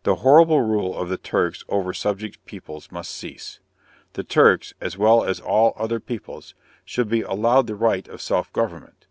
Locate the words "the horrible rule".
0.04-0.96